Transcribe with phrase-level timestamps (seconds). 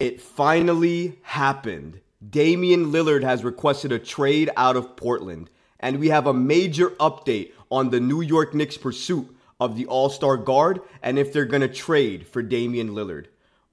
[0.00, 2.00] It finally happened.
[2.28, 7.52] Damian Lillard has requested a trade out of Portland, and we have a major update
[7.70, 9.28] on the New York Knicks' pursuit
[9.60, 13.26] of the All Star guard and if they're going to trade for Damian Lillard.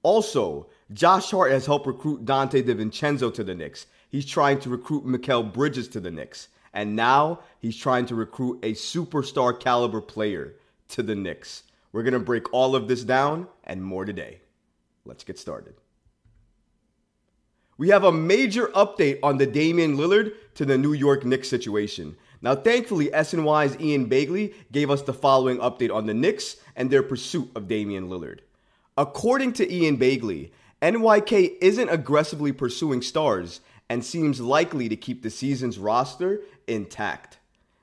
[0.04, 3.86] Also, Josh Hart has helped recruit Donte DiVincenzo to the Knicks.
[4.08, 6.48] He's trying to recruit Mikal Bridges to the Knicks.
[6.72, 10.54] And now he's trying to recruit a superstar caliber player
[10.88, 11.64] to the Knicks.
[11.92, 14.40] We're going to break all of this down and more today.
[15.04, 15.81] Let's get started.
[17.82, 22.14] We have a major update on the Damian Lillard to the New York Knicks situation.
[22.40, 27.02] Now, thankfully, SNY's Ian Begley gave us the following update on the Knicks and their
[27.02, 28.38] pursuit of Damian Lillard.
[28.96, 35.28] According to Ian Begley, NYK isn't aggressively pursuing stars and seems likely to keep the
[35.28, 37.38] season's roster intact.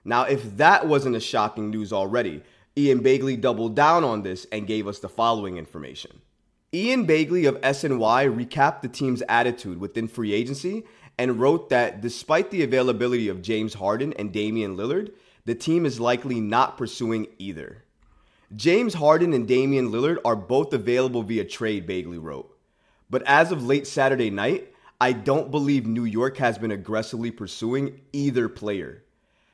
[0.06, 2.42] Now, if that wasn't a shocking news already,
[2.78, 6.22] Ian Begley doubled down on this and gave us the following information.
[6.72, 10.84] Ian Begley of SNY recapped the team's attitude within free agency
[11.18, 15.12] and wrote that despite the availability of James Harden and Damian Lillard,
[15.46, 17.84] the team is likely not pursuing either.
[18.56, 22.56] James Harden and Damian Lillard are both available via trade, Begley wrote.
[23.10, 28.02] But as of late Saturday night, I don't believe New York has been aggressively pursuing
[28.14, 29.04] either player.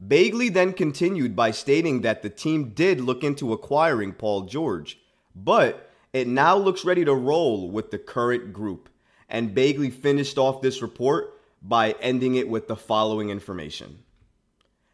[0.06, 5.00] Begley then continued by stating that the team did look into acquiring Paul George,
[5.34, 8.88] but it now looks ready to roll with the current group.
[9.28, 14.00] And Begley finished off this report by ending it with the following information.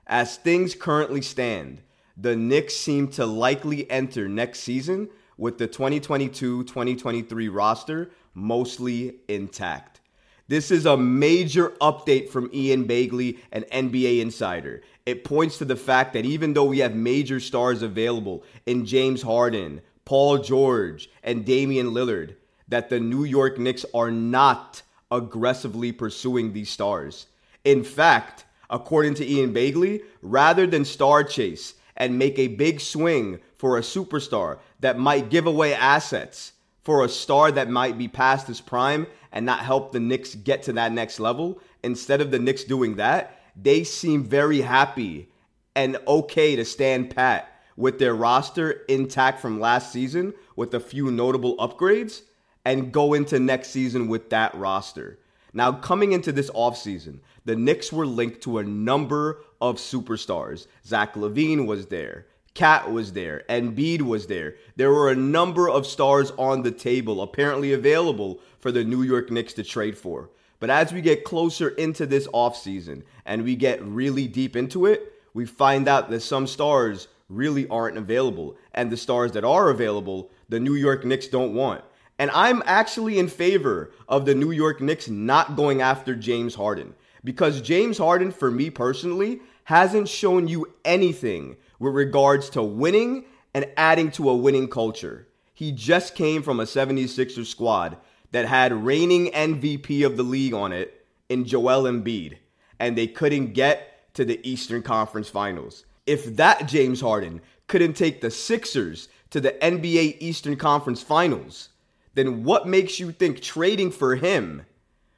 [0.07, 1.83] As things currently stand,
[2.17, 10.01] the Knicks seem to likely enter next season with the 2022 2023 roster mostly intact.
[10.47, 14.81] This is a major update from Ian Begley, an NBA insider.
[15.05, 19.21] It points to the fact that even though we have major stars available in James
[19.21, 22.35] Harden, Paul George, and Damian Lillard,
[22.67, 27.27] that the New York Knicks are not aggressively pursuing these stars.
[27.63, 33.39] In fact, according to Ian Begley, rather than star chase and make a big swing
[33.57, 38.47] for a superstar that might give away assets, for a star that might be past
[38.47, 42.39] his prime and not help the Knicks get to that next level, instead of the
[42.39, 45.29] Knicks doing that, they seem very happy
[45.75, 51.11] and okay to stand pat with their roster intact from last season with a few
[51.11, 52.21] notable upgrades
[52.65, 55.19] and go into next season with that roster.
[55.53, 60.67] Now, coming into this offseason, the Knicks were linked to a number of superstars.
[60.85, 62.27] Zach LaVine was there.
[62.53, 64.55] KAT was there, Embiid was there.
[64.75, 69.31] There were a number of stars on the table apparently available for the New York
[69.31, 70.29] Knicks to trade for.
[70.59, 75.13] But as we get closer into this offseason and we get really deep into it,
[75.33, 78.57] we find out that some stars really aren't available.
[78.73, 81.83] And the stars that are available, the New York Knicks don't want.
[82.19, 86.93] And I'm actually in favor of the New York Knicks not going after James Harden.
[87.23, 93.65] Because James Harden, for me personally, hasn't shown you anything with regards to winning and
[93.77, 95.27] adding to a winning culture.
[95.53, 97.97] He just came from a 76ers squad
[98.31, 102.37] that had reigning MVP of the league on it in Joel Embiid,
[102.79, 105.85] and they couldn't get to the Eastern Conference Finals.
[106.05, 111.69] If that James Harden couldn't take the Sixers to the NBA Eastern Conference Finals,
[112.13, 114.63] then what makes you think trading for him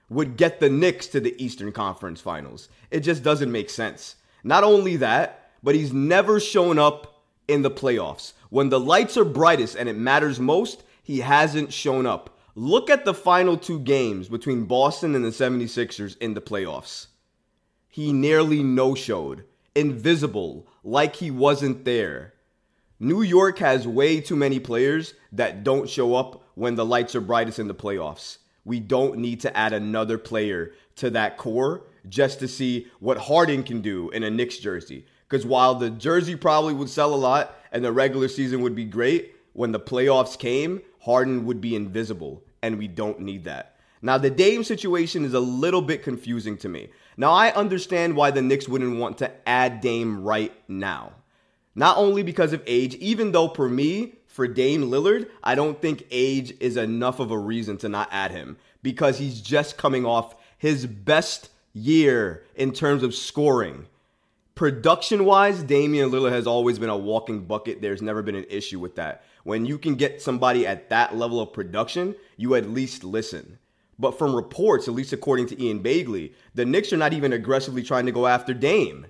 [0.09, 2.69] would get the Knicks to the Eastern Conference Finals?
[2.91, 4.15] It just doesn't make sense.
[4.43, 8.33] Not only that, but he's never shown up in the playoffs.
[8.49, 12.37] When the lights are brightest and it matters most, he hasn't shown up.
[12.55, 17.07] Look at the final two games between Boston and the 76ers in the playoffs.
[17.89, 19.45] He nearly no showed,
[19.75, 22.33] invisible, like he wasn't there.
[22.99, 27.21] New York has way too many players that don't show up when the lights are
[27.21, 28.37] brightest in the playoffs.
[28.65, 33.63] We don't need to add another player to that core just to see what Harden
[33.63, 35.05] can do in a Knicks jersey.
[35.27, 38.85] Because while the jersey probably would sell a lot and the regular season would be
[38.85, 43.75] great, when the playoffs came, Harden would be invisible, and we don't need that.
[44.01, 46.89] Now, the Dame situation is a little bit confusing to me.
[47.17, 51.13] Now, I understand why the Knicks wouldn't want to add Dame right now.
[51.75, 56.07] Not only because of age, even though for me, for Dame Lillard, I don't think
[56.11, 60.35] age is enough of a reason to not add him because he's just coming off
[60.57, 63.87] his best year in terms of scoring.
[64.55, 67.81] Production wise, Damian Lillard has always been a walking bucket.
[67.81, 69.23] There's never been an issue with that.
[69.43, 73.57] When you can get somebody at that level of production, you at least listen.
[73.99, 77.83] But from reports, at least according to Ian Begley, the Knicks are not even aggressively
[77.83, 79.05] trying to go after Dame.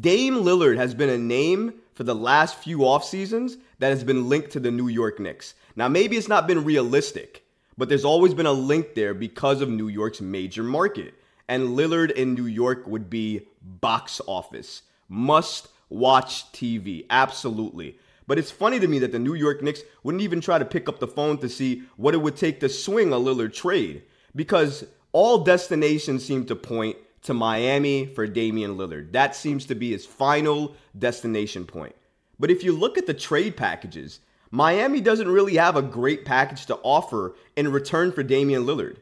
[0.00, 4.28] Dame Lillard has been a name for the last few off seasons that has been
[4.28, 5.54] linked to the New York Knicks.
[5.74, 7.44] Now, maybe it's not been realistic,
[7.76, 11.14] but there's always been a link there because of New York's major market.
[11.48, 14.82] And Lillard in New York would be box office.
[15.08, 17.04] Must watch TV.
[17.10, 17.98] Absolutely.
[18.26, 20.88] But it's funny to me that the New York Knicks wouldn't even try to pick
[20.88, 24.02] up the phone to see what it would take to swing a Lillard trade
[24.34, 29.12] because all destinations seem to point to Miami for Damian Lillard.
[29.12, 31.94] That seems to be his final destination point.
[32.38, 34.20] But if you look at the trade packages,
[34.50, 38.96] Miami doesn't really have a great package to offer in return for Damian Lillard.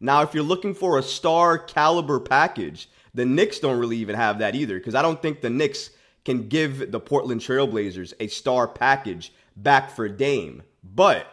[0.00, 4.38] Now, if you're looking for a star caliber package, the Knicks don't really even have
[4.38, 5.90] that either because I don't think the Knicks
[6.24, 10.62] can give the Portland Trailblazers a star package back for Dame.
[10.82, 11.26] But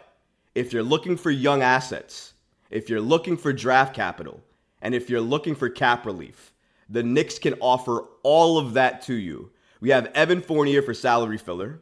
[0.55, 2.33] if you're looking for young assets,
[2.69, 4.41] if you're looking for draft capital,
[4.81, 6.51] and if you're looking for cap relief,
[6.89, 9.51] the Knicks can offer all of that to you.
[9.81, 11.79] We have Evan Fournier for salary filler.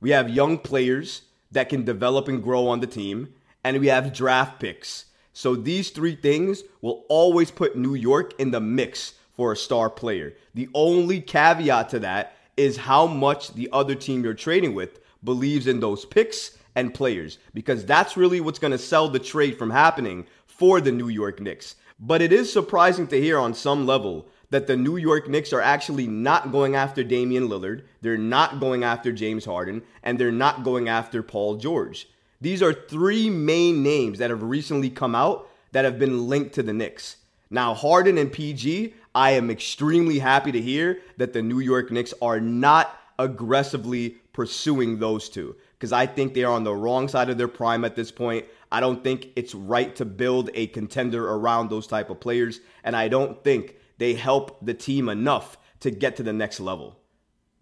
[0.00, 1.22] We have young players
[1.52, 3.34] that can develop and grow on the team.
[3.62, 5.06] And we have draft picks.
[5.32, 9.90] So these three things will always put New York in the mix for a star
[9.90, 10.34] player.
[10.54, 15.66] The only caveat to that is how much the other team you're trading with believes
[15.66, 19.70] in those picks and players because that's really what's going to sell the trade from
[19.70, 21.76] happening for the New York Knicks.
[21.98, 25.60] But it is surprising to hear on some level that the New York Knicks are
[25.60, 30.64] actually not going after Damian Lillard, they're not going after James Harden, and they're not
[30.64, 32.08] going after Paul George.
[32.40, 36.62] These are three main names that have recently come out that have been linked to
[36.62, 37.16] the Knicks.
[37.50, 42.14] Now, Harden and PG, I am extremely happy to hear that the New York Knicks
[42.22, 47.30] are not aggressively pursuing those two because I think they are on the wrong side
[47.30, 48.44] of their prime at this point.
[48.70, 52.94] I don't think it's right to build a contender around those type of players, and
[52.94, 56.98] I don't think they help the team enough to get to the next level.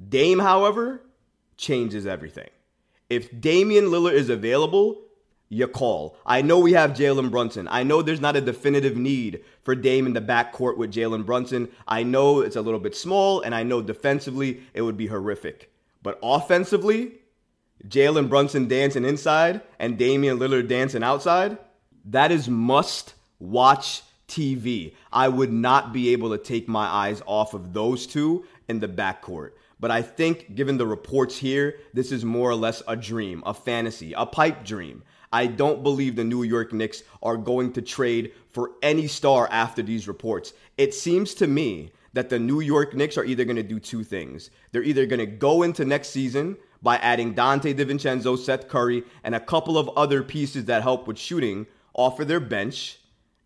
[0.09, 1.00] Dame, however,
[1.56, 2.50] changes everything.
[3.09, 5.00] If Damian Lillard is available,
[5.49, 6.17] you call.
[6.26, 7.69] I know we have Jalen Brunson.
[7.70, 11.69] I know there's not a definitive need for Dame in the backcourt with Jalen Brunson.
[11.87, 15.73] I know it's a little bit small, and I know defensively it would be horrific.
[16.03, 17.18] But offensively,
[17.86, 21.58] Jalen Brunson dancing inside and Damian Lillard dancing outside,
[22.06, 24.94] that is must watch TV.
[25.12, 28.88] I would not be able to take my eyes off of those two in the
[28.88, 29.52] backcourt.
[29.80, 33.54] But I think, given the reports here, this is more or less a dream, a
[33.54, 35.04] fantasy, a pipe dream.
[35.32, 39.82] I don't believe the New York Knicks are going to trade for any star after
[39.82, 40.52] these reports.
[40.76, 44.02] It seems to me that the New York Knicks are either going to do two
[44.02, 44.50] things.
[44.72, 49.34] They're either going to go into next season by adding Donte DiVincenzo, Seth Curry, and
[49.34, 52.98] a couple of other pieces that help with shooting off of their bench,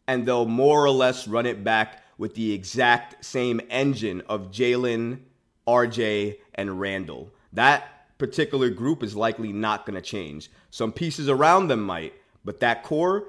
[0.07, 5.21] and they'll more or less run it back with the exact same engine of Jalen,
[5.67, 7.33] RJ, and Randle.
[7.53, 10.51] That particular group is likely not going to change.
[10.71, 12.15] Some pieces around them might,
[12.45, 13.25] but that core,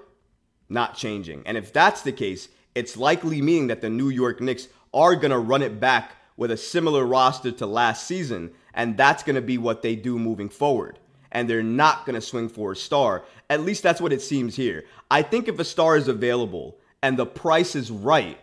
[0.70, 1.44] not changing.
[1.46, 5.32] And if that's the case, it's likely meaning that the New York Knicks are going
[5.32, 9.42] to run it back with a similar roster to last season, and that's going to
[9.42, 11.00] be what they do moving forward.
[11.32, 13.24] And they're not going to swing for a star.
[13.50, 14.86] At least that's what it seems here.
[15.10, 18.38] I think if a star is available and the price is right,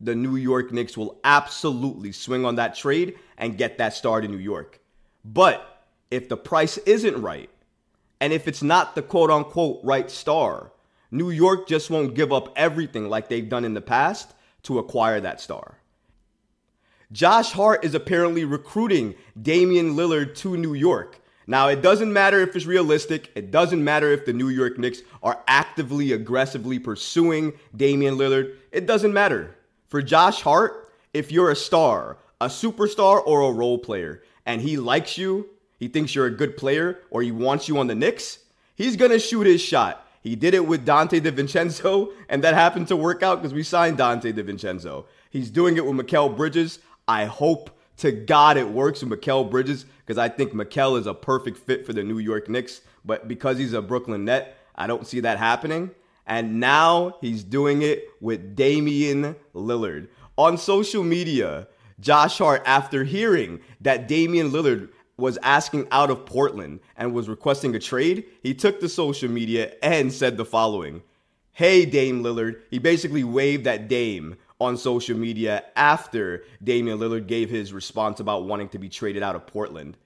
[0.00, 4.28] the New York Knicks will absolutely swing on that trade and get that star to
[4.28, 4.78] New York.
[5.24, 7.50] But if the price isn't right,
[8.20, 10.72] and if it's not the quote unquote right star,
[11.10, 14.34] New York just won't give up everything like they've done in the past
[14.64, 15.78] to acquire that star.
[17.12, 21.20] Josh Hart is apparently recruiting Damian Lillard to New York.
[21.46, 23.30] Now, it doesn't matter if it's realistic.
[23.36, 28.56] It doesn't matter if the New York Knicks are actively, aggressively pursuing Damian Lillard.
[28.72, 29.54] It doesn't matter.
[29.86, 34.76] For Josh Hart, if you're a star, a superstar, or a role player, and he
[34.76, 35.48] likes you,
[35.78, 38.40] he thinks you're a good player or he wants you on the Knicks,
[38.74, 40.08] he's going to shoot his shot.
[40.22, 43.98] He did it with Donte DiVincenzo, and that happened to work out because we signed
[43.98, 45.04] Donte DiVincenzo.
[45.30, 46.80] He's doing it with Mikal Bridges.
[47.08, 51.14] I hope to God it works with Mikal Bridges because I think Mikal is a
[51.14, 52.82] perfect fit for the New York Knicks.
[53.04, 55.90] But because he's a Brooklyn Net, I don't see that happening.
[56.26, 60.08] And now he's doing it with Damian Lillard.
[60.36, 61.68] On social media,
[62.00, 67.74] Josh Hart, after hearing that Damian Lillard was asking out of Portland and was requesting
[67.74, 71.02] a trade, he took to social media and said the following
[71.52, 72.60] Hey, Dame Lillard.
[72.70, 78.44] He basically waved at Dame on social media after Damian Lillard gave his response about
[78.44, 79.96] wanting to be traded out of Portland.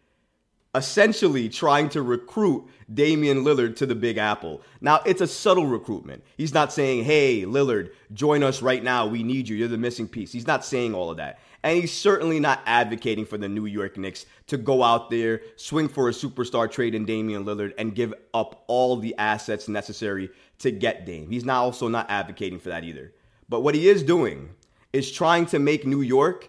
[0.72, 4.62] Essentially, trying to recruit Damian Lillard to the Big Apple.
[4.80, 6.22] Now, it's a subtle recruitment.
[6.36, 9.06] He's not saying, hey, Lillard, join us right now.
[9.06, 9.56] We need you.
[9.56, 10.30] You're the missing piece.
[10.30, 11.40] He's not saying all of that.
[11.64, 15.88] And he's certainly not advocating for the New York Knicks to go out there, swing
[15.88, 20.30] for a superstar trade in Damian Lillard, and give up all the assets necessary
[20.60, 21.30] to get Dame.
[21.30, 23.12] He's not also not advocating for that either.
[23.50, 24.50] But what he is doing
[24.92, 26.48] is trying to make New York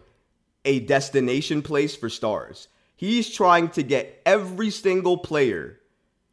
[0.64, 2.68] a destination place for stars.
[2.96, 5.80] He's trying to get every single player,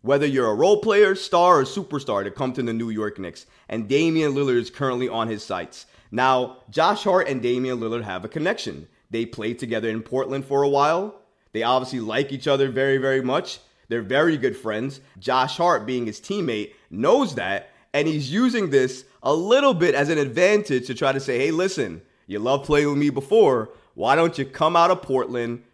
[0.02, 3.46] whether you're a role player, star, or superstar, to come to the New York Knicks.
[3.70, 5.86] And Damian Lillard is currently on his sights.
[6.10, 8.88] Now, Josh Hart and Damian Lillard have a connection.
[9.10, 11.22] They played together in Portland for a while.
[11.52, 13.60] They obviously like each other very, very much.
[13.88, 15.00] They're very good friends.
[15.18, 20.08] Josh Hart, being his teammate, knows that, and he's using this a little bit as
[20.08, 23.70] an advantage to try to say, hey, listen, you love playing with me before.
[23.94, 25.64] Why don't you come out of Portland,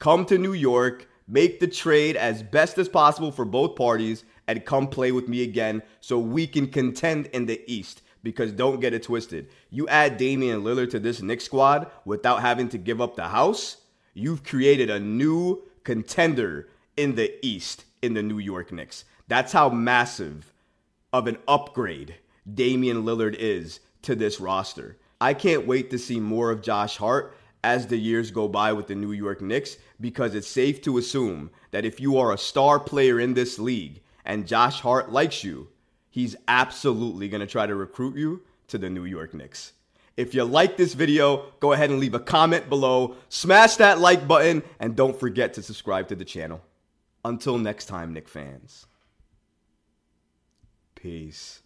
[0.00, 4.64] come to New York, make the trade as best as possible for both parties, and
[4.64, 8.02] come play with me again so we can contend in the East?
[8.24, 9.48] Because don't get it twisted.
[9.70, 13.76] You add Damian Lillard to this Knicks squad without having to give up the house,
[14.14, 19.04] you've created a new contender in the East in the New York Knicks.
[19.28, 20.52] That's how massive
[21.12, 22.16] of an upgrade
[22.54, 24.96] Damian Lillard is to this roster.
[25.20, 28.86] I can't wait to see more of Josh Hart as the years go by with
[28.86, 32.78] the New York Knicks because it's safe to assume that if you are a star
[32.78, 35.68] player in this league and Josh Hart likes you,
[36.10, 39.72] he's absolutely going to try to recruit you to the New York Knicks.
[40.16, 44.26] If you like this video, go ahead and leave a comment below, smash that like
[44.26, 46.60] button, and don't forget to subscribe to the channel.
[47.24, 48.86] Until next time, Knick fans.
[51.00, 51.62] Peace.